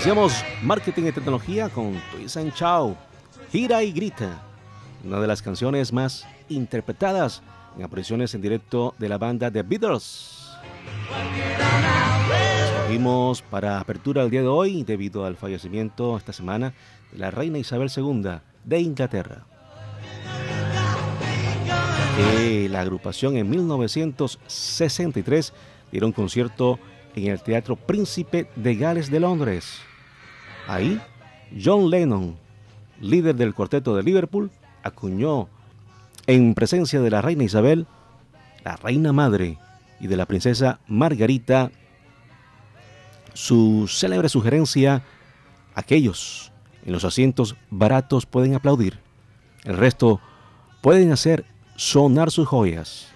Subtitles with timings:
[0.00, 0.32] Iniciamos
[0.62, 2.96] marketing y tecnología con Twist and Chow,
[3.52, 4.40] Gira y Grita,
[5.04, 7.42] una de las canciones más interpretadas
[7.76, 10.52] en apariciones en directo de la banda The Beatles.
[12.64, 16.72] Escogimos para apertura el día de hoy debido al fallecimiento esta semana
[17.12, 18.22] de la reina Isabel II
[18.64, 19.44] de Inglaterra.
[22.70, 25.52] la agrupación en 1963
[25.92, 26.78] dieron concierto
[27.14, 29.89] en el Teatro Príncipe de Gales de Londres.
[30.70, 31.00] Ahí,
[31.60, 32.38] John Lennon,
[33.00, 34.52] líder del cuarteto de Liverpool,
[34.84, 35.48] acuñó
[36.28, 37.88] en presencia de la reina Isabel,
[38.62, 39.58] la reina madre
[39.98, 41.72] y de la princesa Margarita
[43.34, 45.02] su célebre sugerencia,
[45.74, 46.52] aquellos
[46.86, 49.00] en los asientos baratos pueden aplaudir,
[49.64, 50.20] el resto
[50.82, 53.08] pueden hacer sonar sus joyas.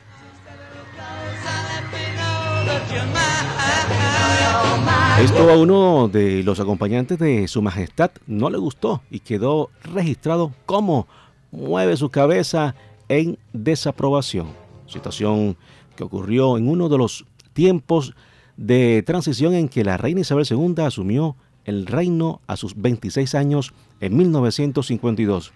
[5.21, 8.11] Esto a uno de los acompañantes de Su Majestad.
[8.27, 11.07] No le gustó y quedó registrado cómo
[11.53, 12.75] mueve su cabeza
[13.09, 14.49] en desaprobación.
[14.89, 15.57] Situación
[15.95, 18.15] que ocurrió en uno de los tiempos
[18.57, 23.73] de transición en que la reina Isabel II asumió el reino a sus 26 años
[24.01, 25.53] en 1952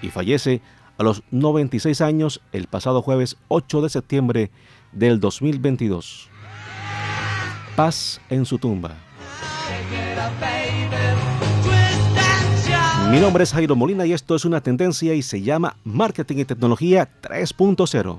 [0.00, 0.62] y fallece
[0.96, 4.50] a los 96 años el pasado jueves 8 de septiembre
[4.92, 6.30] del 2022
[7.76, 8.96] paz en su tumba.
[13.10, 16.44] Mi nombre es Jairo Molina y esto es una tendencia y se llama Marketing y
[16.44, 18.18] Tecnología 3.0.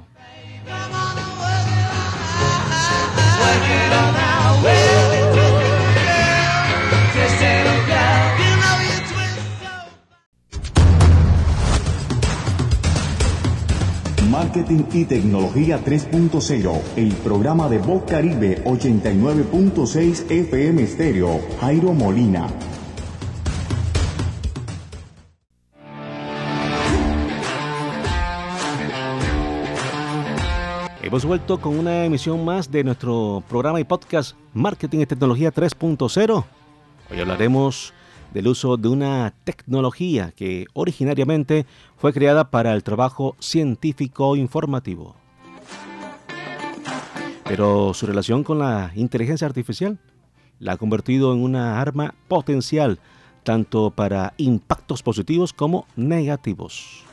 [14.32, 22.48] Marketing y Tecnología 3.0, el programa de Voz Caribe 89.6 FM Estéreo, Jairo Molina.
[31.02, 36.44] Hemos vuelto con una emisión más de nuestro programa y podcast Marketing y Tecnología 3.0.
[37.10, 37.94] Hoy hablaremos
[38.34, 41.66] del uso de una tecnología que originariamente
[41.98, 45.16] fue creada para el trabajo científico informativo.
[47.46, 49.98] Pero su relación con la inteligencia artificial
[50.60, 53.00] la ha convertido en una arma potencial
[53.44, 57.04] tanto para impactos positivos como negativos.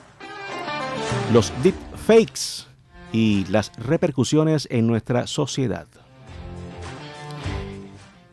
[1.32, 2.66] Los deepfakes
[3.12, 5.86] y las repercusiones en nuestra sociedad.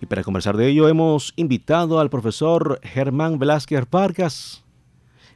[0.02, 4.64] Y para conversar de ello hemos invitado al profesor Germán Velázquez Vargas,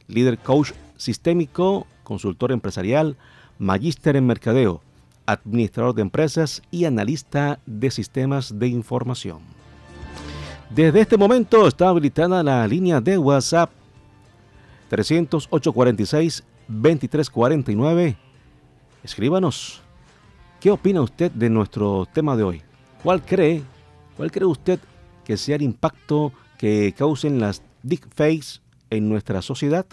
[0.08, 3.16] líder coach sistémico, consultor empresarial,
[3.58, 4.82] magíster en mercadeo,
[5.24, 9.38] administrador de empresas y analista de sistemas de información.
[10.70, 13.70] Desde este momento está habilitada la línea de WhatsApp
[14.88, 18.16] 308 46 2349.
[19.04, 19.80] Escríbanos.
[20.58, 22.62] ¿Qué opina usted de nuestro tema de hoy?
[23.04, 23.62] ¿Cuál cree
[24.16, 24.80] ¿Cuál cree usted
[25.24, 28.60] que sea el impacto que causen las deepfakes
[28.90, 29.86] en nuestra sociedad?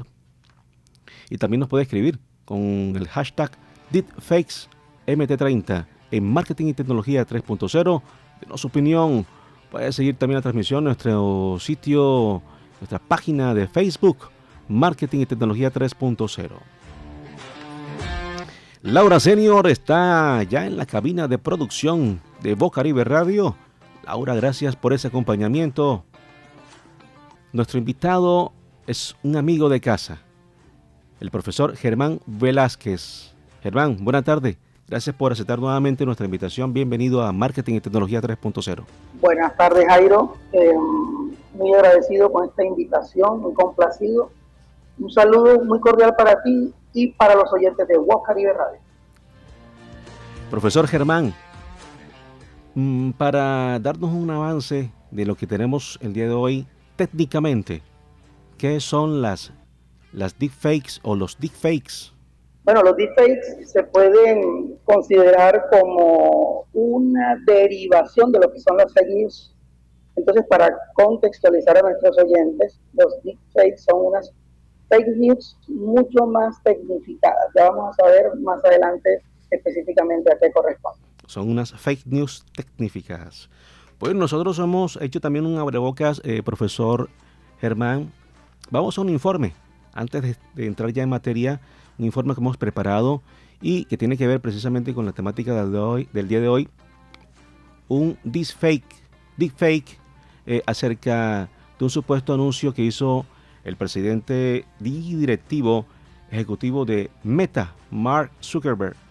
[1.30, 3.52] Y también nos puede escribir con el hashtag
[3.92, 8.02] deepfakesmt30 en Marketing y Tecnología 3.0.
[8.42, 9.26] Denos su opinión.
[9.72, 12.42] Puede seguir también la transmisión en nuestro sitio,
[12.80, 14.30] nuestra página de Facebook,
[14.70, 16.50] Marketing y Tecnología 3.0.
[18.84, 23.56] Laura Senior está ya en la cabina de producción de Bocaribe Radio
[24.04, 26.04] Laura, gracias por ese acompañamiento.
[27.54, 28.52] Nuestro invitado
[28.86, 30.20] es un amigo de casa,
[31.20, 33.34] el profesor Germán Velázquez.
[33.62, 34.58] Germán, buena tarde.
[34.90, 36.74] Gracias por aceptar nuevamente nuestra invitación.
[36.74, 38.84] Bienvenido a Marketing y Tecnología 3.0.
[39.22, 40.36] Buenas tardes, Jairo.
[40.52, 40.74] Eh,
[41.54, 44.32] muy agradecido con esta invitación, muy complacido.
[45.00, 48.80] Un saludo muy cordial para ti y para los oyentes de Voz Caribe Radio.
[50.52, 51.34] Profesor Germán,
[53.18, 57.82] para darnos un avance de lo que tenemos el día de hoy técnicamente,
[58.58, 59.52] ¿qué son las,
[60.12, 62.12] las deepfakes o los deepfakes?
[62.64, 69.10] Bueno, los deepfakes se pueden considerar como una derivación de lo que son las fake
[69.10, 69.56] news.
[70.16, 74.32] Entonces, para contextualizar a nuestros oyentes, los deepfakes son unas
[74.90, 77.48] fake news mucho más tecnificadas.
[77.56, 79.22] Ya vamos a saber más adelante
[79.52, 83.50] específicamente a qué corresponde son unas fake news tecnificadas.
[83.98, 87.10] Pues nosotros hemos hecho también un abrebocas, eh, profesor
[87.62, 88.12] Germán.
[88.70, 89.54] Vamos a un informe,
[89.94, 91.62] antes de, entrar ya en materia,
[91.98, 93.22] un informe que hemos preparado
[93.62, 96.68] y que tiene que ver precisamente con la temática del, día de hoy.
[97.88, 98.96] Un deepfake,
[99.38, 99.98] deepfake
[100.46, 101.50] eh, acerca
[101.80, 103.26] de un supuesto anuncio que hizo
[103.64, 105.86] el presidente directivo
[106.30, 109.03] ejecutivo de Meta, Mark Zuckerberg.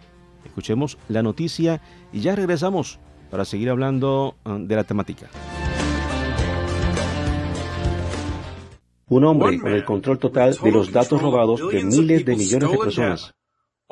[0.45, 1.81] Escuchemos la noticia
[2.13, 2.99] y ya regresamos
[3.31, 5.29] para seguir hablando uh, de la temática.
[9.09, 12.79] Un hombre con el control total de los datos robados de miles de millones de
[12.79, 13.35] personas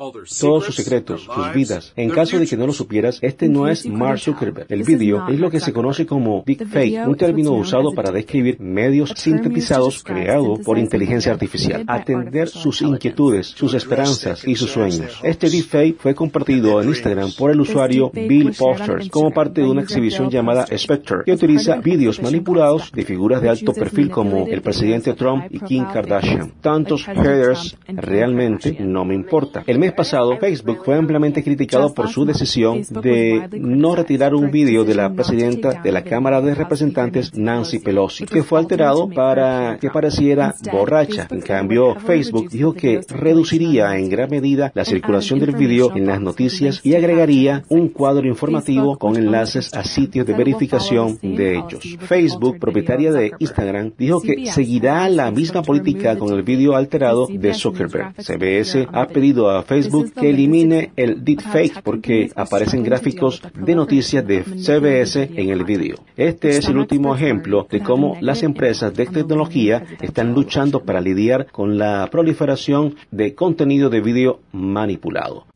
[0.00, 1.92] todos sus secretos, sus vidas.
[1.96, 4.66] En caso de que no lo supieras, este no es Mark Zuckerberg.
[4.70, 9.12] El vídeo es lo que se conoce como deepfake, un término usado para describir medios
[9.16, 11.84] sintetizados creados por inteligencia artificial.
[11.86, 15.20] Atender sus inquietudes, sus esperanzas y sus sueños.
[15.22, 19.82] Este deepfake fue compartido en Instagram por el usuario Bill Posters como parte de una
[19.82, 25.12] exhibición llamada Spectre, que utiliza vídeos manipulados de figuras de alto perfil como el presidente
[25.12, 26.52] Trump y Kim Kardashian.
[26.60, 29.62] Tantos headers realmente no me importa.
[29.66, 34.94] El pasado, Facebook fue ampliamente criticado por su decisión de no retirar un vídeo de
[34.94, 40.54] la presidenta de la Cámara de Representantes, Nancy Pelosi, que fue alterado para que pareciera
[40.72, 41.28] borracha.
[41.30, 46.20] En cambio, Facebook dijo que reduciría en gran medida la circulación del vídeo en las
[46.20, 51.84] noticias y agregaría un cuadro informativo con enlaces a sitios de verificación de hechos.
[52.00, 57.54] Facebook, propietaria de Instagram, dijo que seguirá la misma política con el vídeo alterado de
[57.54, 58.14] Zuckerberg.
[58.18, 64.26] CBS ha pedido a Facebook Facebook que elimine el deepfake porque aparecen gráficos de noticias
[64.26, 65.96] de CBS en el vídeo.
[66.16, 71.46] Este es el último ejemplo de cómo las empresas de tecnología están luchando para lidiar
[71.50, 75.46] con la proliferación de contenido de vídeo manipulado.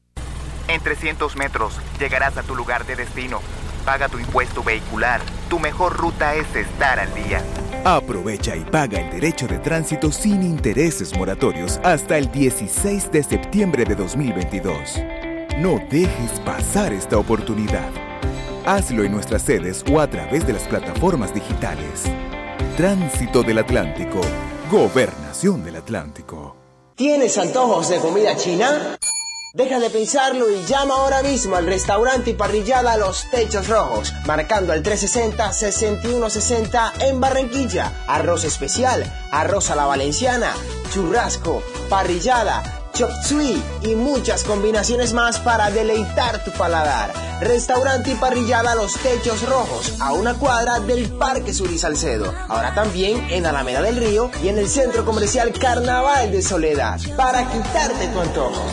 [0.68, 3.40] En 300 metros llegarás a tu lugar de destino.
[3.84, 5.20] Paga tu impuesto vehicular.
[5.50, 7.42] Tu mejor ruta es estar al día.
[7.84, 13.84] Aprovecha y paga el derecho de tránsito sin intereses moratorios hasta el 16 de septiembre
[13.84, 15.02] de 2022.
[15.58, 17.90] No dejes pasar esta oportunidad.
[18.64, 22.04] Hazlo en nuestras sedes o a través de las plataformas digitales.
[22.78, 24.22] Tránsito del Atlántico.
[24.70, 26.56] Gobernación del Atlántico.
[26.94, 28.96] ¿Tienes antojos de comida china?
[29.54, 34.72] Deja de pensarlo y llama ahora mismo al restaurante y parrillada Los Techos Rojos, marcando
[34.72, 38.02] al 360-6160 en Barranquilla.
[38.08, 40.52] Arroz especial, arroz a la valenciana,
[40.92, 42.64] churrasco, parrillada,
[42.94, 47.12] chop suey y muchas combinaciones más para deleitar tu paladar.
[47.40, 52.34] Restaurante y parrillada Los Techos Rojos, a una cuadra del Parque Sur Salcedo.
[52.48, 57.48] Ahora también en Alameda del Río y en el Centro Comercial Carnaval de Soledad, para
[57.52, 58.64] quitarte tu antojo.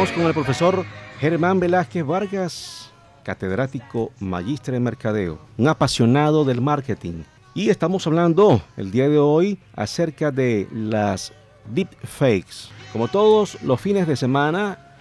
[0.00, 0.86] Estamos con el profesor
[1.18, 2.90] Germán Velázquez Vargas,
[3.22, 7.24] catedrático magíster en mercadeo, un apasionado del marketing.
[7.52, 11.34] Y estamos hablando el día de hoy acerca de las
[11.66, 12.70] deepfakes.
[12.94, 14.96] Como todos los fines de semana,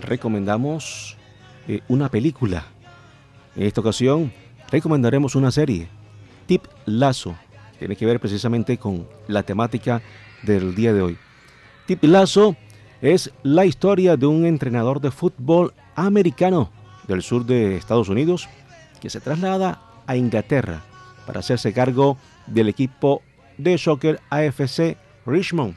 [0.00, 1.16] recomendamos
[1.66, 2.66] eh, una película.
[3.56, 4.32] En esta ocasión,
[4.70, 5.88] recomendaremos una serie,
[6.46, 7.34] Tip Lazo.
[7.80, 10.02] Tiene que ver precisamente con la temática
[10.44, 11.18] del día de hoy.
[11.86, 12.54] Tip Lazo
[13.06, 16.70] es la historia de un entrenador de fútbol americano
[17.06, 18.48] del sur de Estados Unidos
[19.00, 20.82] que se traslada a Inglaterra
[21.26, 22.16] para hacerse cargo
[22.46, 23.22] del equipo
[23.58, 25.76] de soccer AFC Richmond.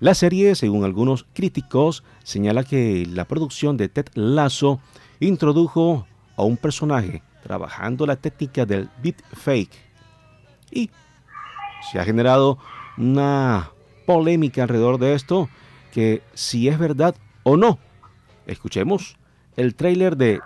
[0.00, 4.80] La serie, según algunos críticos, señala que la producción de Ted Lasso
[5.20, 6.06] introdujo
[6.36, 8.88] a un personaje trabajando la técnica del
[9.34, 9.74] fake
[10.70, 10.90] y
[11.90, 12.58] se ha generado
[12.96, 13.70] una
[14.06, 15.48] polémica alrededor de esto
[15.94, 17.78] que si es verdad o no.
[18.46, 19.16] Escuchemos
[19.56, 20.40] el tráiler de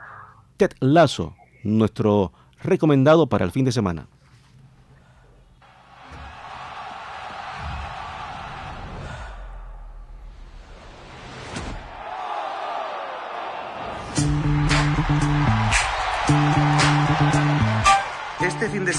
[0.58, 4.08] Ted Lasso, nuestro recomendado para el fin de semana.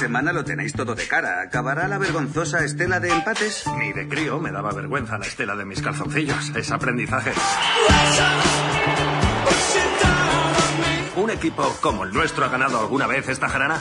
[0.09, 1.39] Semana lo tenéis todo de cara.
[1.39, 3.63] ¿Acabará la vergonzosa estela de empates?
[3.77, 6.49] Ni de crío me daba vergüenza la estela de mis calzoncillos.
[6.55, 7.31] Es aprendizaje.
[11.15, 13.79] ¿Un equipo como el nuestro ha ganado alguna vez esta jarana?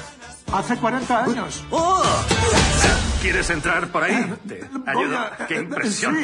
[0.53, 1.65] Hace 40 años.
[1.71, 2.05] ¡Oh!
[3.23, 4.35] ¿Quieres entrar por ahí?
[4.47, 5.31] Te ayudo.
[5.49, 6.15] ¡Qué impresión!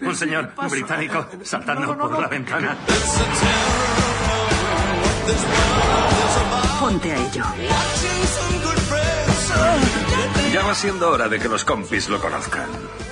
[0.00, 2.78] Un señor británico saltando por la ventana.
[6.80, 7.44] Ponte a ello.
[10.52, 12.68] Ya va siendo hora de que los compis lo conozcan.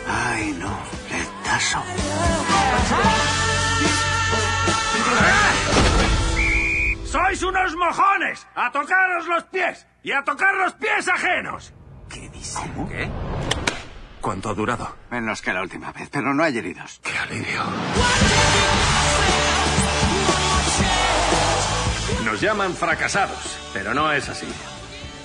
[0.09, 0.77] Ay, no.
[1.11, 1.83] Letazo.
[7.05, 8.47] ¡Sois unos mojones!
[8.55, 9.87] ¡A tocaros los pies!
[10.03, 11.73] ¡Y a tocar los pies ajenos!
[12.11, 12.59] ¿Qué dice?
[12.89, 13.09] ¿Qué?
[14.21, 14.97] ¿Cuánto ha durado?
[15.11, 17.01] Menos que la última vez, pero no hay heridos.
[17.03, 17.63] ¡Qué alivio!
[22.25, 24.47] Nos llaman fracasados, pero no es así.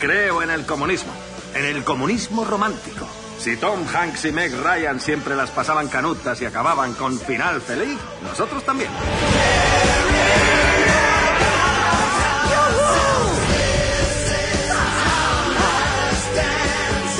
[0.03, 1.13] Creo en el comunismo,
[1.55, 3.07] en el comunismo romántico.
[3.39, 7.97] Si Tom Hanks y Meg Ryan siempre las pasaban canutas y acababan con final feliz,
[8.21, 8.89] nosotros también.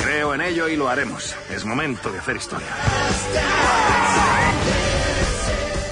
[0.02, 1.34] Creo en ello y lo haremos.
[1.48, 2.68] Es momento de hacer historia.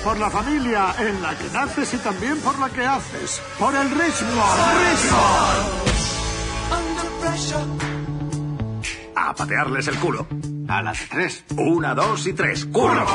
[0.04, 3.40] Por la familia en la que naces y también por la que haces.
[3.58, 5.91] Por el ritmo.
[9.24, 10.26] A patearles el culo.
[10.66, 11.44] A las tres.
[11.56, 12.66] Una, dos y tres.
[12.66, 13.06] ¡Culo!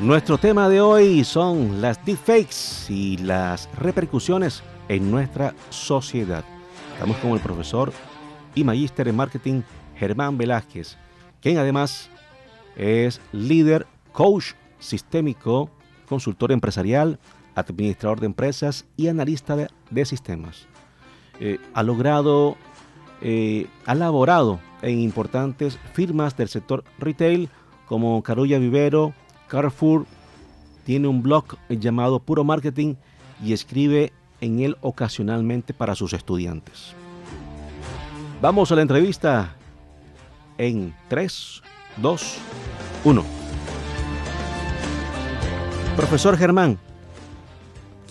[0.00, 6.44] Nuestro tema de hoy son las deepfakes y las repercusiones en nuestra sociedad.
[6.92, 7.90] Estamos con el profesor
[8.54, 9.62] y magíster en marketing
[9.96, 10.98] Germán Velázquez,
[11.40, 12.10] quien además
[12.76, 15.70] es líder, coach sistémico,
[16.06, 17.18] consultor empresarial,
[17.58, 20.66] administrador de empresas y analista de, sistemas.
[21.40, 22.56] Eh, ha logrado,
[23.20, 27.48] eh, ha laborado en importantes firmas del sector retail
[27.86, 29.14] como Carulla Vivero,
[29.48, 30.06] Carrefour,
[30.84, 32.94] tiene un blog llamado Puro Marketing
[33.44, 36.94] y escribe en él ocasionalmente para sus estudiantes.
[38.40, 39.56] Vamos a la entrevista
[40.58, 41.62] en 3,
[41.96, 42.38] 2,
[43.04, 43.24] 1.
[45.96, 46.78] Profesor Germán,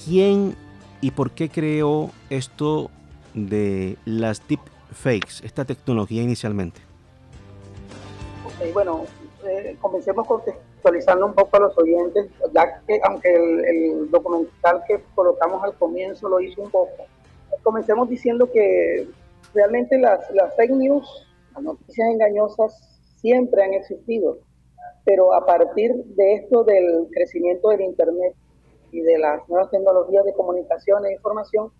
[0.07, 0.55] ¿quién
[1.01, 2.89] y por qué creó esto
[3.33, 6.79] de las deepfakes, esta tecnología inicialmente?
[8.45, 9.03] Ok, bueno,
[9.45, 15.03] eh, comencemos contextualizando un poco a los oyentes, ya que aunque el, el, documental que
[15.13, 17.05] colocamos al comienzo lo hizo un poco,
[17.61, 19.07] comencemos diciendo que
[19.53, 24.37] realmente las, las fake news, las noticias engañosas, siempre han existido,
[25.03, 28.33] pero a partir de esto del crecimiento del Internet
[28.91, 31.71] y de las nuevas tecnologías de comunicación e información,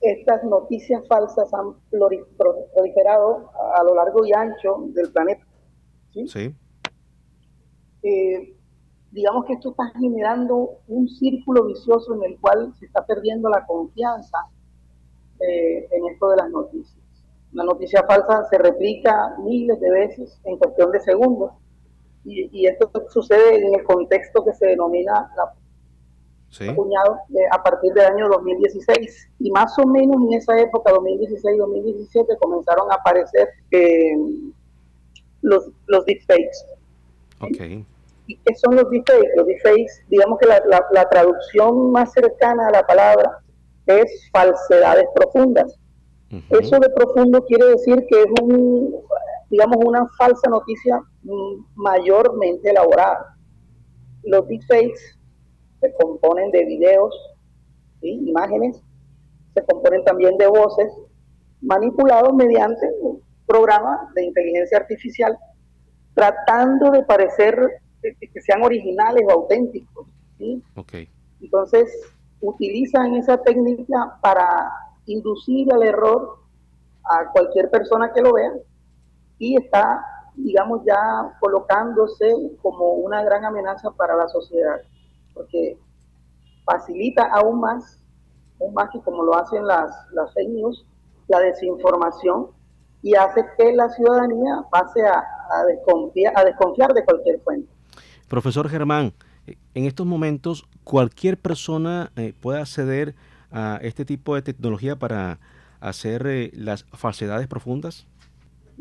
[0.00, 5.44] estas noticias falsas han proliferado a lo largo y ancho del planeta.
[6.12, 6.28] ¿sí?
[6.28, 6.54] Sí.
[8.02, 8.56] Eh,
[9.10, 13.64] digamos que esto está generando un círculo vicioso en el cual se está perdiendo la
[13.66, 14.38] confianza
[15.40, 17.02] eh, en esto de las noticias.
[17.52, 21.52] La noticia falsa se replica miles de veces en cuestión de segundos
[22.24, 25.54] y, y esto sucede en el contexto que se denomina la
[26.48, 26.68] Sí.
[26.68, 32.38] acuñado eh, a partir del año 2016 y más o menos en esa época 2016-2017
[32.38, 34.16] comenzaron a aparecer eh,
[35.42, 36.64] los, los deepfakes
[37.40, 37.84] Ok.
[38.28, 39.30] ¿Y qué son los deepfakes?
[39.36, 43.38] Los deepfakes, digamos que la, la, la traducción más cercana a la palabra
[43.86, 45.78] es falsedades profundas.
[46.50, 48.92] Eso de profundo quiere decir que es un,
[49.48, 53.36] digamos, una falsa noticia mm, mayormente elaborada.
[54.24, 55.15] Los deepfakes
[55.86, 57.14] se componen de videos,
[58.00, 58.22] ¿sí?
[58.26, 58.82] imágenes,
[59.54, 60.92] se componen también de voces
[61.60, 65.38] manipulados mediante un programa de inteligencia artificial,
[66.14, 70.06] tratando de parecer que, que sean originales o auténticos.
[70.38, 70.62] ¿sí?
[70.74, 70.94] Ok.
[71.40, 71.90] Entonces,
[72.40, 74.70] utilizan esa técnica para
[75.06, 76.38] inducir al error
[77.04, 78.52] a cualquier persona que lo vea
[79.38, 84.80] y está, digamos, ya colocándose como una gran amenaza para la sociedad,
[85.36, 85.78] porque
[86.64, 88.02] facilita aún más,
[88.60, 90.84] aún más que como lo hacen las, las fake news,
[91.28, 92.48] la desinformación
[93.02, 97.68] y hace que la ciudadanía pase a, a, desconfiar, a desconfiar de cualquier fuente.
[98.28, 99.12] Profesor Germán,
[99.74, 103.14] en estos momentos cualquier persona eh, puede acceder
[103.52, 105.38] a este tipo de tecnología para
[105.80, 108.06] hacer eh, las falsedades profundas.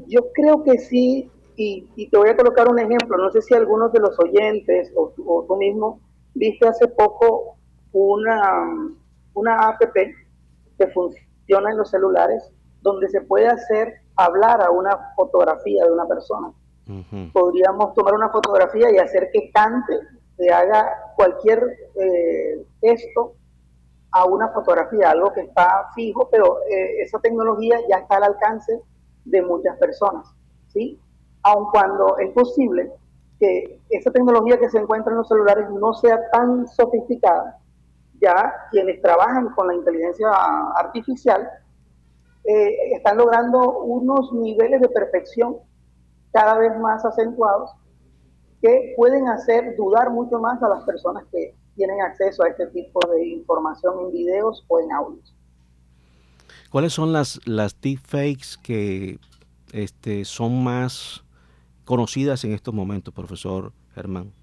[0.07, 3.17] Yo creo que sí, y, y, te voy a colocar un ejemplo.
[3.17, 5.99] No sé si algunos de los oyentes o, o tú mismo
[6.35, 7.57] viste hace poco
[7.91, 8.69] una,
[9.33, 12.51] una app que funciona en los celulares
[12.81, 16.49] donde se puede hacer hablar a una fotografía de una persona.
[16.87, 17.31] Uh -huh.
[17.31, 19.99] Podríamos tomar una fotografía y hacer que cante,
[20.37, 21.63] que haga cualquier
[21.95, 23.33] eh, gesto
[24.11, 28.81] a una fotografía, algo que está fijo, pero eh, esa tecnología ya está al alcance
[29.25, 30.27] de muchas personas,
[30.67, 30.99] ¿sí?
[31.43, 32.91] Aun cuando es posible
[33.39, 37.59] que esa tecnología que se encuentra en los celulares no sea tan sofisticada,
[38.21, 40.29] ya quienes trabajan con la inteligencia
[40.75, 41.47] artificial
[42.45, 45.57] eh, están logrando unos niveles de perfección
[46.31, 47.71] cada vez más acentuados
[48.61, 52.99] que pueden hacer dudar mucho más a las personas que tienen acceso a este tipo
[53.09, 55.35] de información en videos o en audios.
[56.71, 59.19] ¿Cuáles son las, las deepfakes que
[59.71, 61.24] este, son más
[61.85, 64.33] conocidas en estos momentos, profesor Germán?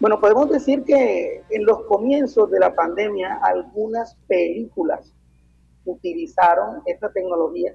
[0.00, 5.12] Bueno, podemos decir que en los comienzos de la pandemia algunas películas
[5.84, 7.74] utilizaron esta tecnología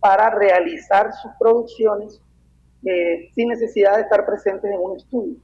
[0.00, 2.20] para realizar sus producciones
[2.84, 5.36] eh, sin necesidad de estar presentes en un estudio.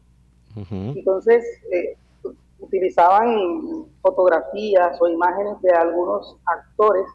[0.71, 1.97] Entonces, eh,
[2.59, 7.07] utilizaban fotografías o imágenes de algunos actores,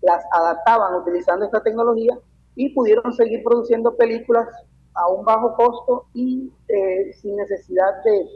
[0.00, 2.16] las adaptaban utilizando esta tecnología
[2.56, 4.48] y pudieron seguir produciendo películas
[4.94, 8.26] a un bajo costo y eh, sin necesidad de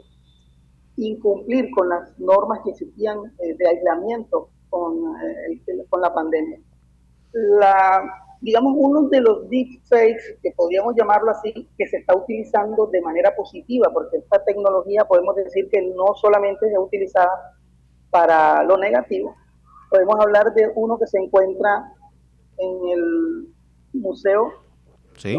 [0.97, 6.59] incumplir con las normas que existían eh, de aislamiento con, eh, con la pandemia.
[7.31, 8.03] La,
[8.41, 13.33] digamos, uno de los deepfakes, que podríamos llamarlo así, que se está utilizando de manera
[13.35, 17.55] positiva, porque esta tecnología podemos decir que no solamente es utilizada
[18.09, 19.35] para lo negativo,
[19.89, 21.93] podemos hablar de uno que se encuentra
[22.57, 23.53] en el
[23.93, 24.53] museo.
[25.17, 25.35] Sí.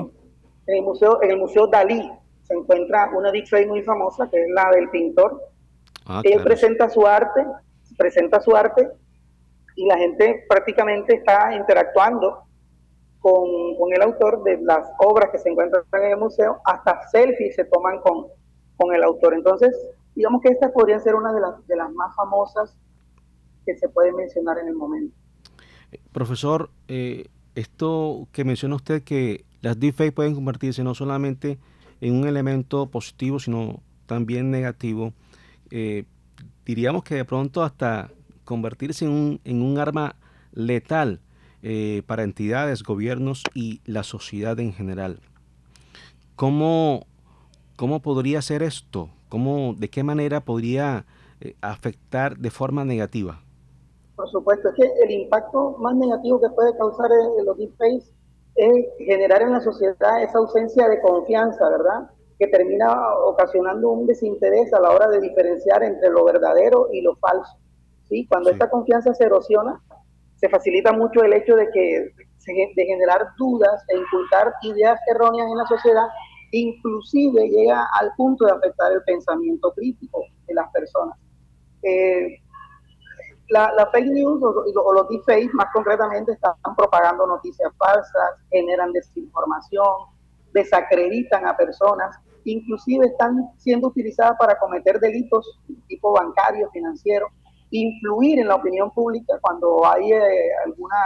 [0.66, 2.10] En el museo, en el museo Dalí
[2.42, 5.40] se encuentra una deepfake muy famosa que es la del pintor.
[6.06, 7.44] Ah, Él presenta su arte,
[7.96, 8.88] presenta su arte
[9.76, 12.44] y la gente prácticamente está interactuando
[13.20, 17.64] con, el autor de las obras que se encuentran en el museo, hasta selfies se
[17.64, 18.26] toman con,
[18.76, 19.34] con el autor.
[19.34, 19.76] Entonces,
[20.14, 22.76] digamos que estas podrían ser una de las, de las más famosas
[23.64, 25.14] que se puede mencionar en el momento.
[26.12, 31.58] Profesor, eh, esto que menciona usted que las deepfakes pueden convertirse no solamente
[32.00, 35.12] en un elemento positivo, sino también negativo,
[35.70, 36.04] eh,
[36.64, 38.10] diríamos que de pronto hasta
[38.44, 40.16] convertirse en un, en un arma
[40.52, 41.20] letal
[41.62, 45.20] eh, para entidades, gobiernos y la sociedad en general.
[46.36, 47.06] ¿Cómo,
[47.76, 49.10] cómo podría ser esto?
[49.28, 51.04] ¿Cómo, ¿De qué manera podría
[51.40, 53.42] eh, afectar de forma negativa?
[54.20, 58.12] Por supuesto, es que el impacto más negativo que puede causar en los deepfakes
[58.54, 62.10] es generar en la sociedad esa ausencia de confianza, ¿verdad?
[62.38, 67.16] Que termina ocasionando un desinterés a la hora de diferenciar entre lo verdadero y lo
[67.16, 67.56] falso.
[68.10, 68.26] ¿sí?
[68.26, 69.82] Cuando esta confianza se erosiona,
[70.36, 72.12] se facilita mucho el hecho de que
[72.76, 76.08] de generar dudas e inculcar ideas erróneas en la sociedad,
[76.50, 81.16] inclusive llega al punto de afectar el pensamiento crítico de las personas.
[81.82, 82.39] Eh,
[83.50, 89.86] la, fake news o, los deepfakes más concretamente están propagando noticias falsas, generan desinformación,
[90.52, 97.28] desacreditan a personas, inclusive están siendo utilizadas para cometer delitos tipo bancario, financiero,
[97.70, 100.96] influir en la opinión pública cuando hay eh, alguna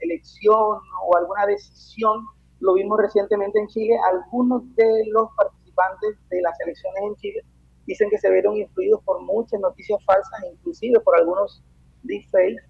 [0.00, 2.24] elección o alguna decisión.
[2.60, 7.44] Lo vimos recientemente en Chile, algunos de los participantes de las elecciones en Chile
[7.86, 11.62] dicen que se vieron influidos por muchas noticias falsas, inclusive por algunos
[12.04, 12.62] deepfakes,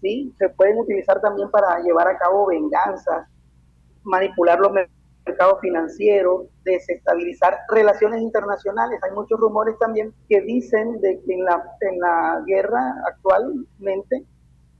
[0.00, 0.34] ¿sí?
[0.38, 3.26] Se pueden utilizar también para llevar a cabo venganzas,
[4.02, 4.72] manipular los
[5.24, 9.00] mercados financieros, desestabilizar relaciones internacionales.
[9.02, 14.24] Hay muchos rumores también que dicen de que en la, en la guerra actualmente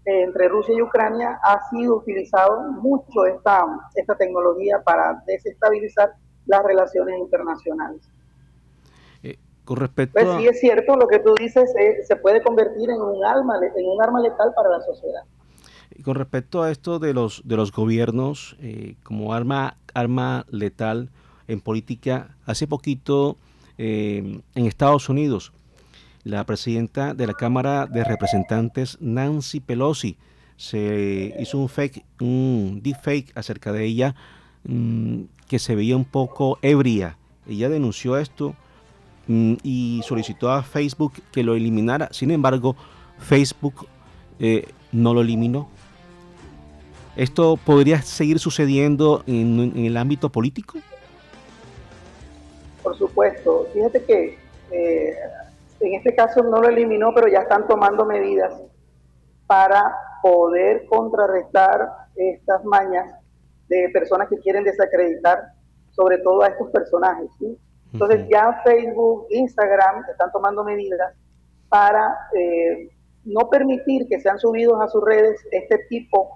[0.07, 6.15] eh, entre Rusia y Ucrania ha sido utilizado mucho esta, esta tecnología para desestabilizar
[6.47, 8.09] las relaciones internacionales.
[9.71, 13.01] Con respecto pues sí es cierto, lo que tú dices eh, se puede convertir en
[13.01, 15.23] un, arma, en un arma letal para la sociedad.
[16.03, 21.11] con respecto a esto de los, de los gobiernos eh, como arma, arma letal
[21.47, 23.37] en política, hace poquito
[23.79, 25.53] eh, en Estados Unidos,
[26.25, 30.17] la presidenta de la Cámara de Representantes, Nancy Pelosi,
[30.57, 34.17] se hizo un fake, un deepfake acerca de ella
[34.65, 37.19] mm, que se veía un poco ebria.
[37.47, 38.57] Ella denunció esto
[39.63, 42.09] y solicitó a Facebook que lo eliminara.
[42.13, 42.75] Sin embargo,
[43.19, 43.87] Facebook
[44.39, 45.69] eh, no lo eliminó.
[47.17, 50.79] ¿Esto podría seguir sucediendo en, el ámbito político?
[52.83, 53.69] Por supuesto.
[53.73, 54.39] Fíjate que
[54.73, 55.15] eh,
[55.81, 58.53] en este caso no lo eliminó, pero ya están tomando medidas
[59.47, 63.15] para poder contrarrestar estas mañas
[63.69, 65.53] de personas que quieren desacreditar
[65.93, 67.29] sobre todo a estos personajes.
[67.93, 71.13] Entonces ya Facebook, Instagram están tomando medidas
[71.69, 72.91] para eh,
[73.25, 76.31] no permitir que sean subidos a sus redes este tipo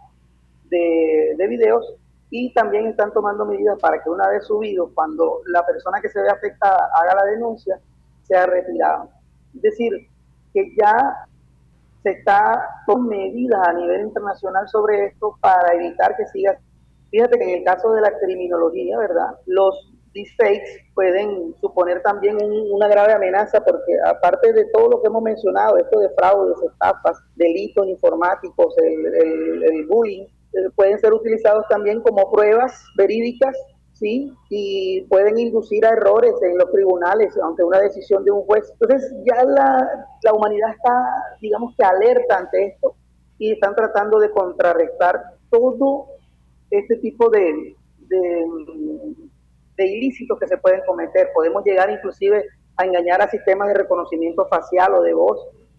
[0.69, 1.95] de, videos
[2.31, 6.21] y también están tomando medidas para que una vez subido, cuando la persona que se
[6.21, 7.79] ve afectada haga la denuncia,
[8.23, 9.09] sea retirada.
[9.55, 9.93] Es decir,
[10.53, 11.27] que ya
[12.03, 16.59] se está tomando medidas a nivel internacional sobre esto para evitar que siga.
[17.11, 19.39] Fíjate que en el caso de la criminología, ¿verdad?
[19.47, 22.39] Los deepfakes pueden suponer también
[22.71, 27.19] una grave amenaza porque aparte de todo lo que hemos mencionado, esto de fraudes, estafas,
[27.35, 33.57] delitos informáticos, el, bullying, eh, pueden ser utilizados también como pruebas verídicas,
[33.93, 34.33] ¿sí?
[34.49, 38.73] Y pueden inducir a errores en los tribunales ante una decisión de un juez.
[38.81, 42.95] Entonces ya la, la humanidad está, digamos que alerta ante esto
[43.39, 46.07] y están tratando de contrarrestar todo
[46.71, 47.77] este tipo de,
[48.09, 48.45] de
[49.77, 51.31] de ilícitos que se pueden cometer.
[51.35, 52.45] Podemos llegar inclusive
[52.77, 55.39] a engañar a sistemas de reconocimiento facial o de voz,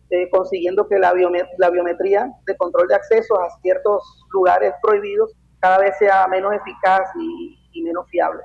[0.09, 5.97] eh, consiguiendo que la, biometría de control de acceso a ciertos lugares prohibidos cada vez
[5.97, 8.41] sea menos eficaz y, menos fiable.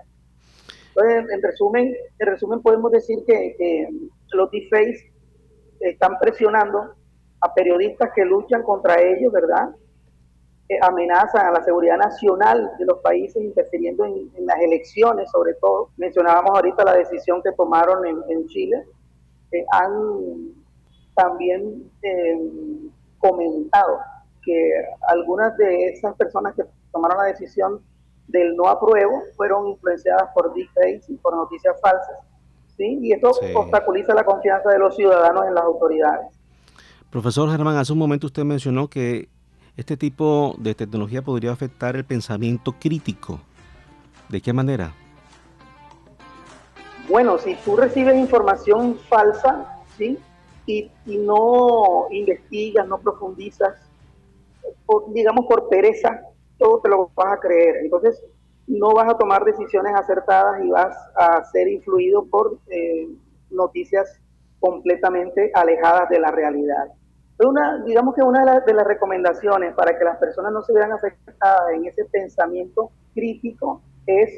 [0.88, 3.88] Entonces, en resumen, en resumen podemos decir que, que
[4.32, 5.10] los deepfakes
[5.80, 6.94] están presionando
[7.40, 9.70] a periodistas que luchan contra ellos, ¿verdad?
[10.82, 15.90] Amenazan a la seguridad nacional de los países interfiriendo en, las elecciones, sobre todo.
[15.96, 18.84] Mencionábamos ahorita la decisión que tomaron en, Chile.
[19.72, 20.54] han
[21.14, 22.38] también eh,
[23.18, 23.98] comentado
[24.42, 24.72] que
[25.08, 27.80] algunas de esas personas que tomaron la decisión
[28.28, 32.16] del no apruebo fueron influenciadas por deepfakes y por noticias falsas.
[32.76, 32.98] ¿sí?
[33.02, 36.28] Y esto obstaculiza la confianza de los ciudadanos en las autoridades.
[37.10, 39.28] Profesor Germán, hace un momento usted mencionó que
[39.76, 43.40] este tipo de tecnología podría afectar el pensamiento crítico.
[44.28, 44.94] ¿De qué manera?
[47.08, 50.18] Bueno, si tú recibes información falsa, ¿sí?
[50.66, 53.74] Y, no investigas, no profundizas,
[55.08, 56.20] digamos por pereza,
[56.58, 57.78] todo te lo vas a creer.
[57.82, 58.22] Entonces,
[58.68, 63.08] no vas a tomar decisiones acertadas y vas a ser influido por eh,
[63.50, 64.20] noticias
[64.60, 66.92] completamente alejadas de la realidad.
[67.46, 71.72] Una, digamos que una de, las recomendaciones para que las personas no se vean afectadas
[71.72, 74.30] en ese pensamiento crítico es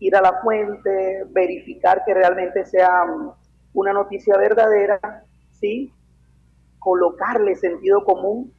[0.00, 3.32] ir a la fuente, verificar que realmente sea um,
[3.74, 5.92] una noticia verdadera, ¿sí?
[6.80, 8.52] colocarle sentido común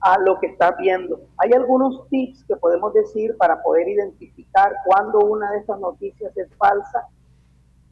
[0.00, 1.20] a lo que estás viendo.
[1.38, 6.48] Hay algunos tips que podemos decir para poder identificar cuando una de estas noticias es
[6.56, 7.06] falsa,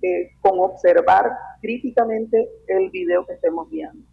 [0.03, 4.10] eh, con observar críticamente el video que estemos viendo.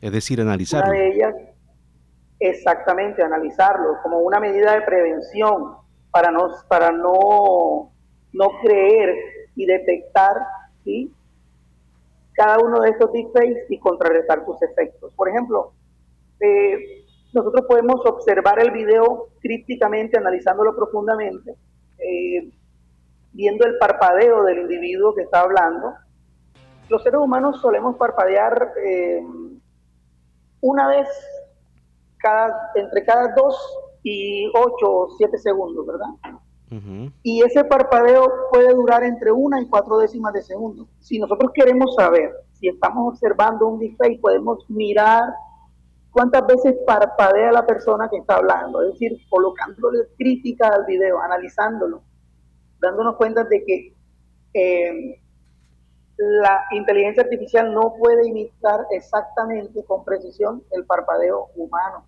[0.00, 0.90] Es decir, analizarlo.
[0.90, 1.34] Una de ellas,
[2.38, 5.76] exactamente, analizarlo como una medida de prevención
[6.10, 7.92] para no, para no,
[8.32, 9.14] no creer
[9.54, 10.36] y detectar
[10.84, 11.12] ¿sí?
[12.34, 15.12] cada uno de estos deepfakes y contrarrestar sus efectos.
[15.14, 15.72] Por ejemplo,
[16.40, 21.54] eh, nosotros podemos observar el video críticamente, analizándolo profundamente,
[21.98, 22.50] eh,
[23.32, 25.94] viendo el parpadeo del individuo que está hablando.
[26.88, 29.22] Los seres humanos solemos parpadear eh,
[30.60, 31.08] una vez
[32.18, 33.56] cada, entre cada dos
[34.02, 36.38] y ocho o siete segundos, ¿verdad?
[37.22, 40.88] Y ese parpadeo puede durar entre una y cuatro décimas de segundo.
[40.98, 45.32] Si nosotros queremos saber si estamos observando un deepfake, podemos mirar
[46.10, 52.02] cuántas veces parpadea la persona que está hablando, es decir, colocándole crítica al video, analizándolo,
[52.80, 53.94] dándonos cuenta de que
[54.54, 55.20] eh,
[56.16, 62.04] la inteligencia artificial no puede imitar exactamente con precisión el parpadeo humano.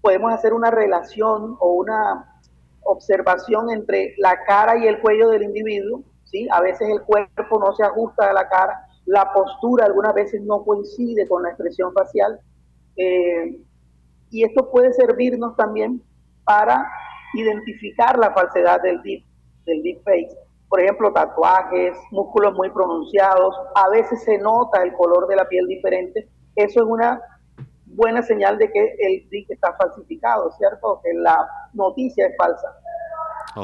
[0.00, 2.40] Podemos hacer una relación o una
[2.82, 6.48] observación entre la cara y el cuello del individuo, ¿sí?
[6.50, 10.64] A veces el cuerpo no se ajusta a la cara, la postura algunas veces no
[10.64, 12.40] coincide con la expresión facial.
[12.96, 13.60] Eh,
[14.30, 16.02] y esto puede servirnos también
[16.44, 16.90] para
[17.34, 19.24] identificar la falsedad del deep,
[19.66, 25.34] del deepfake por ejemplo, tatuajes, músculos muy pronunciados, a veces se nota el color de
[25.34, 27.20] la piel diferente, eso es una
[27.86, 31.00] buena señal de que el DIC está falsificado, ¿cierto?
[31.02, 31.36] Que la
[31.74, 32.68] noticia es falsa.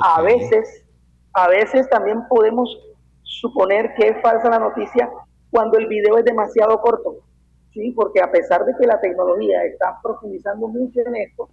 [0.02, 0.84] A veces,
[1.32, 2.76] a veces también podemos
[3.22, 5.08] suponer que es falsa la noticia
[5.50, 7.18] cuando el video es demasiado corto,
[7.72, 7.92] ¿sí?
[7.92, 11.48] Porque a pesar de que la tecnología está profundizando mucho en esto,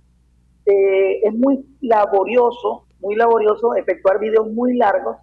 [0.65, 5.17] eh, es muy laborioso, muy laborioso efectuar videos muy largos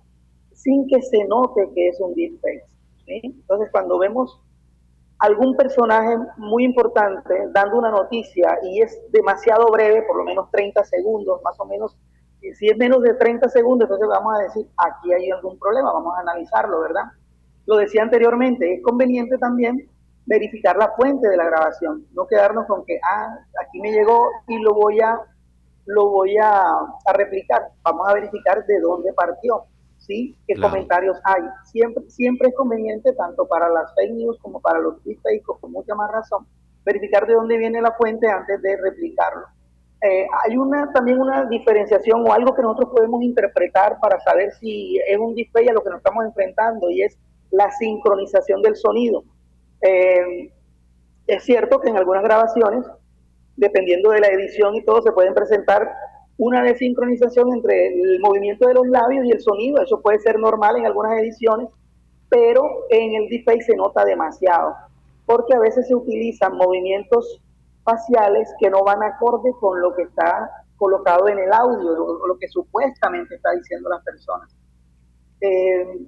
[0.52, 2.64] sin que se note que es un deepfake.
[3.06, 4.40] Entonces, cuando vemos
[5.20, 10.82] algún personaje muy importante dando una noticia y es demasiado breve, por lo menos 30
[10.84, 11.96] segundos, más o menos,
[12.54, 16.16] si es menos de 30 segundos, entonces vamos a decir, aquí hay algún problema, vamos
[16.16, 17.04] a analizarlo, ¿verdad?
[17.66, 19.88] Lo decía anteriormente, es conveniente también
[20.24, 24.58] verificar la fuente de la grabación, no quedarnos con que, ah, aquí me llegó y
[24.58, 25.20] lo voy a,
[25.84, 26.62] lo voy a
[27.12, 29.64] replicar, vamos a verificar de dónde partió.
[30.10, 30.36] ¿Sí?
[30.48, 31.42] ¿Qué comentarios hay?
[31.64, 35.94] Siempre, siempre es conveniente, tanto para las fake news como para los deepfakes, con mucha
[35.94, 36.46] más razón,
[36.84, 39.46] verificar de dónde viene la fuente antes de replicarlo.
[40.02, 44.98] Eh, hay una también una diferenciación o algo que nosotros podemos interpretar para saber si
[45.06, 47.16] es un display a lo que nos estamos enfrentando y es
[47.52, 49.22] la sincronización del sonido.
[49.82, 50.50] Eh,
[51.26, 52.84] es cierto que en algunas grabaciones,
[53.56, 55.92] dependiendo de la edición y todo, se pueden presentar
[56.40, 59.82] una desincronización entre el movimiento de los labios y el sonido.
[59.82, 61.68] Eso puede ser normal en algunas ediciones,
[62.30, 64.74] pero en el display se nota demasiado,
[65.26, 67.42] porque a veces se utilizan movimientos
[67.84, 72.38] faciales que no van acorde con lo que está colocado en el audio, lo, lo
[72.38, 74.48] que supuestamente está diciendo las personas.
[75.42, 76.06] Eh,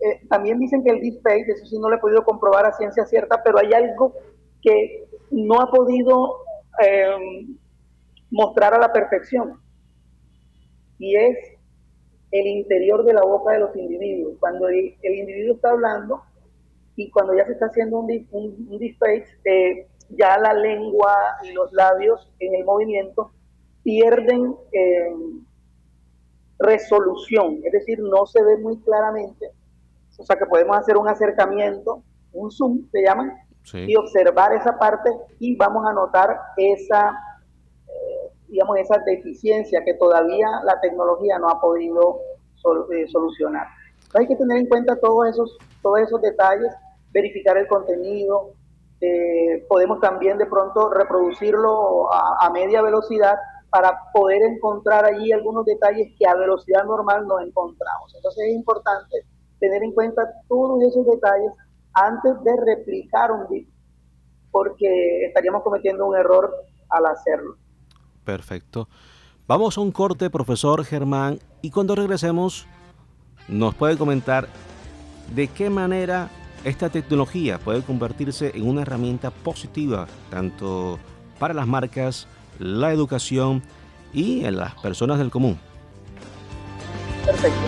[0.00, 3.06] eh, también dicen que el deepfake, eso sí no lo he podido comprobar a ciencia
[3.06, 4.12] cierta, pero hay algo
[4.60, 6.40] que no ha podido
[6.84, 7.46] eh,
[8.30, 9.60] mostrar a la perfección.
[10.98, 11.36] Y es
[12.30, 14.36] el interior de la boca de los individuos.
[14.38, 16.22] Cuando el, individuo está hablando
[16.96, 21.14] y cuando ya se está haciendo un, un, deepfake, eh, ya la lengua
[21.44, 23.32] y los labios en el movimiento
[23.82, 24.54] pierden
[26.60, 29.50] resolución, es decir, no se ve muy claramente.
[30.18, 33.32] O sea que podemos hacer un acercamiento, un zoom, se llaman,
[33.72, 37.12] y observar esa parte y vamos a notar esa, eh,
[38.50, 42.20] digamos, esa deficiencia que todavía la tecnología no ha podido
[42.92, 43.66] eh, solucionar.
[44.14, 46.72] hay que tener en cuenta todos esos, todos esos detalles,
[47.12, 48.52] verificar el contenido,
[49.00, 53.36] eh, podemos también de pronto reproducirlo a, media velocidad
[53.70, 58.14] para poder encontrar allí algunos detalles que a velocidad normal no encontramos.
[58.14, 59.24] Entonces es importante
[59.58, 61.50] tener en cuenta todos esos detalles
[61.94, 63.68] antes de replicar un bit,
[64.50, 66.52] porque estaríamos cometiendo un error
[66.90, 67.56] al hacerlo.
[68.30, 68.88] Perfecto.
[69.48, 72.66] Vamos a un corte, profesor Germán, y cuando regresemos
[73.48, 74.48] nos puede comentar
[75.34, 76.30] de qué manera
[76.62, 81.00] esta tecnología puede convertirse en una herramienta positiva, tanto
[81.40, 82.28] para las marcas,
[82.60, 83.64] la educación
[84.12, 85.58] y en las personas del común.
[87.26, 87.58] Perfecto.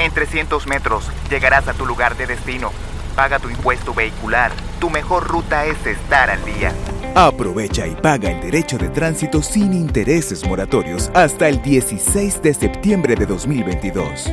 [0.00, 2.72] En 300 metros llegarás a tu lugar de destino.
[3.14, 4.52] Paga tu impuesto vehicular.
[4.78, 6.72] Tu mejor ruta es estar al día.
[7.14, 13.16] Aprovecha y paga el derecho de tránsito sin intereses moratorios hasta el 16 de septiembre
[13.16, 14.30] de 2022.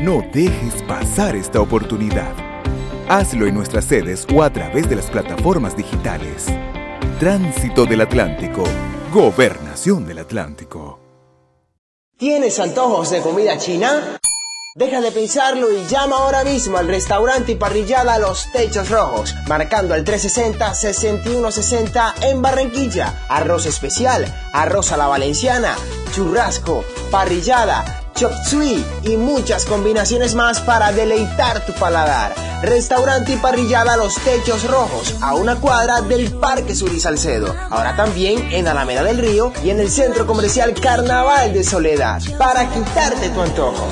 [0.00, 2.32] No dejes pasar esta oportunidad.
[3.08, 6.46] Hazlo en nuestras sedes o a través de las plataformas digitales.
[7.18, 8.64] Tránsito del Atlántico.
[9.12, 10.98] Gobernación del Atlántico.
[12.16, 14.18] ¿Tienes antojos de comida china?
[14.74, 19.92] Deja de pensarlo y llama ahora mismo al restaurante y parrillada Los Techos Rojos, marcando
[19.92, 23.26] al 360-6160 en Barranquilla.
[23.28, 25.76] Arroz especial, arroz a la valenciana,
[26.14, 32.34] churrasco, parrillada, chop suey y muchas combinaciones más para deleitar tu paladar.
[32.62, 37.54] Restaurante y parrillada Los Techos Rojos, a una cuadra del Parque Sur y Salcedo.
[37.68, 42.70] Ahora también en Alameda del Río y en el Centro Comercial Carnaval de Soledad, para
[42.70, 43.86] quitarte tu antojo.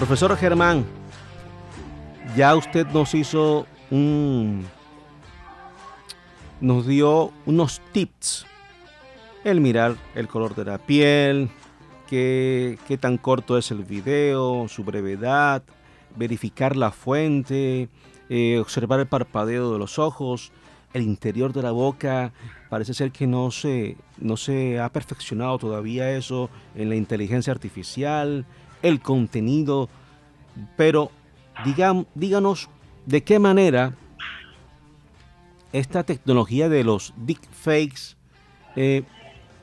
[0.00, 0.86] Profesor Germán,
[2.34, 4.64] ya usted nos hizo un...
[6.58, 8.46] nos dio unos tips.
[9.44, 11.50] El mirar el color de la piel,
[12.08, 15.62] qué, qué tan corto es el video, su brevedad,
[16.16, 17.90] verificar la fuente,
[18.30, 20.50] eh, observar el parpadeo de los ojos,
[20.94, 22.32] el interior de la boca.
[22.70, 28.46] Parece ser que no se, no se ha perfeccionado todavía eso en la inteligencia artificial
[28.82, 29.88] el contenido,
[30.76, 31.10] pero
[32.14, 32.68] díganos
[33.06, 33.94] de qué manera
[35.72, 38.16] esta tecnología de los deepfakes
[38.76, 39.02] eh,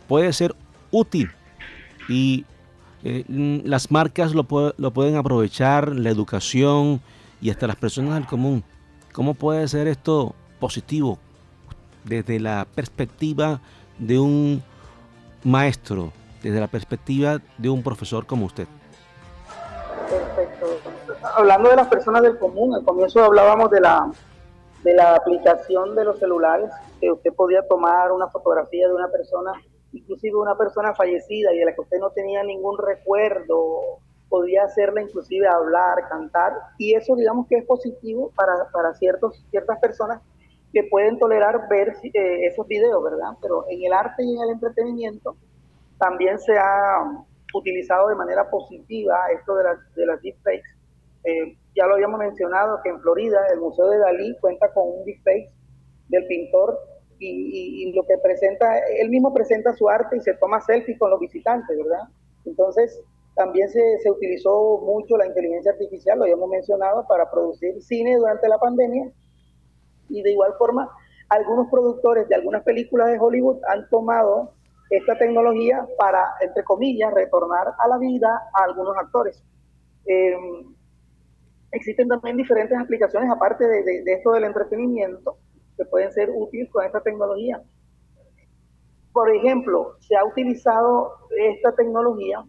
[0.07, 0.55] puede ser
[0.91, 1.31] útil
[2.07, 2.45] y
[3.03, 3.23] eh,
[3.63, 4.45] las marcas lo,
[4.77, 7.01] lo, pueden aprovechar, la educación
[7.41, 8.63] y hasta las personas del común.
[9.11, 11.19] ¿Cómo puede ser esto positivo
[12.03, 13.61] desde la perspectiva
[13.99, 14.63] de un
[15.43, 18.67] maestro, desde la perspectiva de un profesor como usted?
[20.09, 20.65] Perfecto.
[21.35, 24.09] Hablando de las personas del común, al comienzo hablábamos de la,
[24.83, 26.69] de la aplicación de los celulares,
[27.01, 29.53] que usted podía tomar una fotografía de una persona,
[29.91, 35.01] inclusive una persona fallecida y de la que usted no tenía ningún recuerdo, podía hacerla
[35.01, 40.21] inclusive hablar, cantar, y eso digamos que es positivo para, para ciertos, ciertas personas
[40.73, 43.37] que pueden tolerar ver eh, esos videos, ¿verdad?
[43.41, 45.35] Pero en el arte y en el entretenimiento
[45.97, 50.69] también se ha utilizado de manera positiva esto de, las de las deepfakes.
[51.23, 55.05] Eh, ya lo habíamos mencionado que en Florida el Museo de Dalí cuenta con un
[55.05, 55.49] deepfake
[56.09, 56.79] del pintor
[57.19, 61.19] y, lo que presenta, él mismo presenta su arte y se toma selfie con los
[61.19, 62.07] visitantes, ¿verdad?
[62.45, 63.01] Entonces,
[63.35, 68.47] también se, se utilizó mucho la inteligencia artificial, lo habíamos mencionado, para producir cine durante
[68.47, 69.11] la pandemia.
[70.09, 70.89] Y de igual forma,
[71.29, 74.53] algunos productores de algunas películas de Hollywood han tomado
[74.89, 79.43] esta tecnología para, entre comillas, retornar a la vida a algunos actores.
[80.05, 80.73] Em,
[81.71, 85.37] existen también diferentes aplicaciones, aparte de, de, esto del entretenimiento,
[85.75, 87.61] que pueden ser útiles con esta tecnología.
[89.11, 92.43] Por ejemplo, se ha utilizado esta tecnología,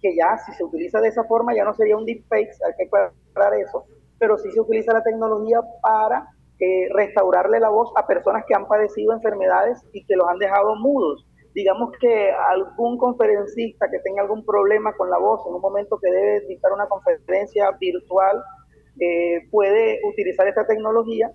[0.00, 2.84] que ya si se utiliza de esa forma ya no sería un deepfake, hay que
[2.84, 3.84] aclarar eso,
[4.18, 6.28] pero sí se utiliza la tecnología para
[6.60, 10.76] eh, restaurarle la voz a personas que han padecido enfermedades y que los han dejado
[10.76, 11.26] mudos.
[11.54, 16.10] Digamos que algún conferencista que tenga algún problema con la voz en un momento que
[16.10, 18.42] debe dictar una conferencia virtual
[19.00, 21.30] eh, puede utilizar esta tecnología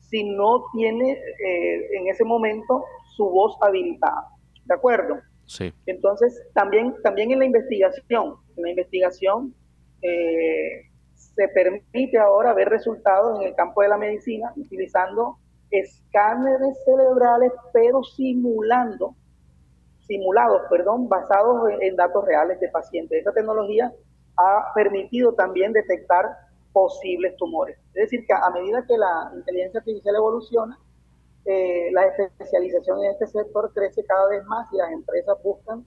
[0.00, 2.84] si no tiene eh, en ese momento
[3.16, 4.28] su voz habilitada.
[4.64, 5.20] ¿De acuerdo?
[5.46, 5.72] Sí.
[5.86, 9.54] Entonces, también, también en la investigación, en la investigación
[10.02, 10.82] eh,
[11.14, 15.38] se permite ahora ver resultados en el campo de la medicina utilizando
[15.70, 19.16] escáneres cerebrales, pero simulando,
[20.12, 23.18] simulados, perdón, basados en, en datos reales de pacientes.
[23.18, 23.90] Esta tecnología
[24.36, 26.26] ha permitido también detectar
[26.72, 27.78] posibles tumores.
[27.94, 30.78] Es decir, que a medida que la inteligencia artificial evoluciona,
[31.46, 35.84] eh, la especialización en este sector crece cada vez más y las empresas buscan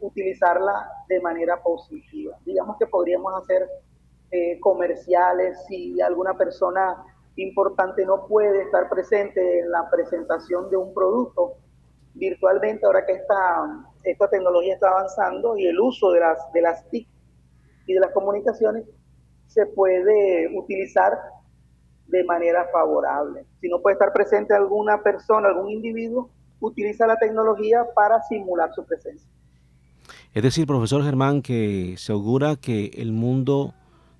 [0.00, 2.36] utilizarla de manera positiva.
[2.44, 3.68] Digamos que podríamos hacer
[4.32, 6.96] eh, comerciales si alguna persona
[7.36, 11.54] importante no puede estar presente en la presentación de un producto
[12.16, 16.88] virtualmente, ahora que esta, esta tecnología está avanzando y el uso de las, de las
[16.90, 17.08] TIC
[17.86, 18.84] y de las comunicaciones
[19.46, 21.12] se puede utilizar
[22.06, 23.46] de manera favorable.
[23.60, 28.84] Si no puede estar presente alguna persona, algún individuo, utiliza la tecnología para simular su
[28.84, 29.28] presencia.
[30.32, 33.74] Es decir, profesor Germán, que se augura que el mundo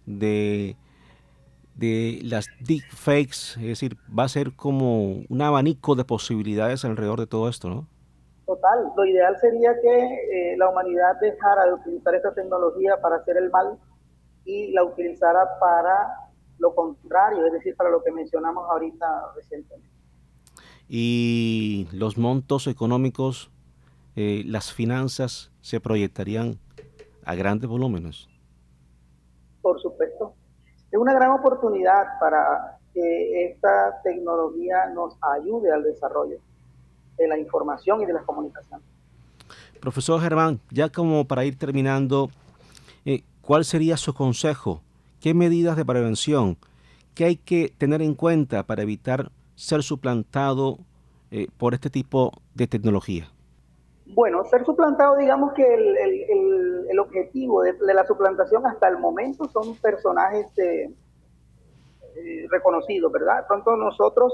[0.07, 0.77] de,
[1.77, 7.27] de las deepfakes, es decir, va a ser como un abanico de posibilidades alrededor de
[7.27, 7.87] todo esto, ¿no?
[8.47, 13.37] Total, lo ideal sería que eh, la humanidad dejara de utilizar esta tecnología para hacer
[13.37, 13.79] el mal
[14.45, 19.91] y la utilizara para lo contrario, es decir, para lo que mencionamos ahorita recientemente.
[20.89, 23.51] Y los montos económicos,
[24.15, 26.59] eh, las finanzas se proyectarían
[27.25, 28.29] a grandes volúmenes.
[29.61, 30.35] Por supuesto.
[30.97, 36.39] Es una gran oportunidad para que esta tecnología nos ayude al desarrollo
[37.19, 38.81] de la información y de la comunicación.
[39.79, 42.31] Profesor Germán, ya como para ir terminando,
[43.05, 44.81] eh, ¿Cuál sería su consejo?
[45.21, 46.57] ¿Qué medidas de prevención?
[47.15, 50.79] ¿Qué hay que tener en cuenta para evitar ser suplantado
[51.31, 53.29] eh, por este tipo de tecnología?
[54.15, 60.47] Bueno, ser suplantado, digamos que el, objetivo de, la suplantación hasta el momento son personajes
[60.59, 60.91] eh,
[62.17, 63.45] eh, reconocidos, ¿verdad?
[63.47, 64.33] Pronto nosotros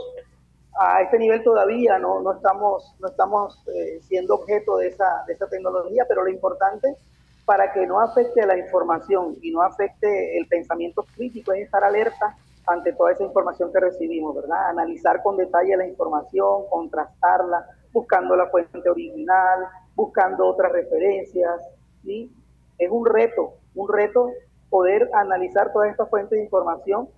[0.78, 3.62] a este nivel todavía no, no estamos, no estamos
[4.02, 6.96] siendo objeto de esa, de esa tecnología, pero lo importante
[7.44, 12.36] para que no afecte la información y no afecte el pensamiento crítico, es estar alerta
[12.66, 14.70] ante toda esa información que recibimos, ¿verdad?
[14.70, 19.60] Analizar con detalle la información, contrastarla, buscando la fuente original,
[19.94, 21.60] buscando otras referencias,
[22.02, 22.32] ¿sí?
[22.78, 24.30] Es un reto, un reto
[24.70, 27.08] poder analizar toda esta fuente de información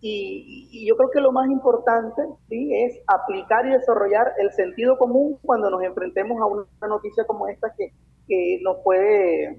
[0.00, 5.70] y, yo creo que lo más importante es aplicar y desarrollar el sentido común cuando
[5.70, 9.58] nos enfrentemos a una noticia como esta que nos puede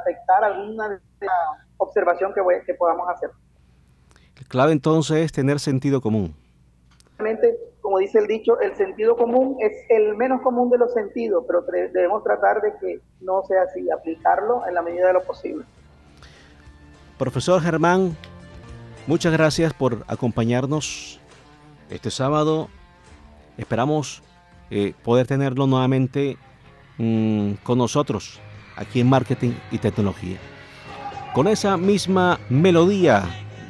[0.00, 1.00] afectar alguna
[1.76, 3.30] observación que, que podamos hacer.
[4.36, 6.34] La clave entonces es tener sentido común.
[7.80, 11.62] Como dice el dicho, el sentido común es el menos común de los sentidos, pero
[11.62, 15.64] debemos tratar de que no sea así, aplicarlo en la medida de lo posible.
[17.18, 18.16] Profesor Germán,
[19.06, 21.20] muchas gracias por acompañarnos
[21.90, 22.68] este sábado.
[23.56, 24.22] Esperamos
[24.70, 26.36] eh, poder tenerlo nuevamente
[26.98, 28.40] mm, con nosotros
[28.76, 30.38] aquí en Marketing y Tecnología.
[31.34, 33.24] Con esa misma melodía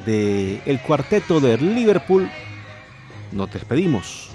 [0.05, 2.29] del el cuarteto de Liverpool,
[3.33, 4.31] nos despedimos.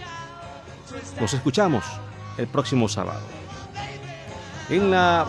[1.19, 1.83] Nos escuchamos
[2.37, 3.21] el próximo sábado.
[4.69, 5.25] En la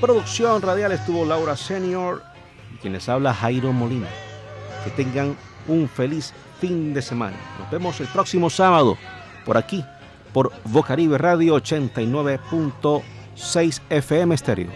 [0.00, 2.22] producción radial estuvo Laura Senior
[2.74, 4.06] y quienes habla Jairo Molina.
[4.84, 5.36] Que tengan
[5.68, 7.36] un feliz fin de semana.
[7.58, 8.96] Nos vemos el próximo sábado
[9.44, 9.84] por aquí
[10.32, 14.70] por Bocaribe Radio 89.6 FM estéreo.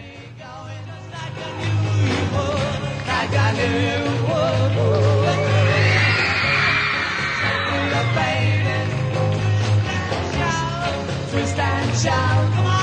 [12.02, 12.73] child.